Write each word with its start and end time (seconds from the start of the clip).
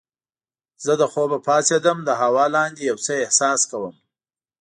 زه 0.83 0.93
له 1.01 1.07
خوبه 1.13 1.37
پاڅیدم 1.47 1.97
د 2.03 2.09
هوا 2.21 2.45
لاندې 2.55 2.81
یو 2.89 2.97
څه 3.05 3.13
احساس 3.25 3.59
کوم. 3.71 3.95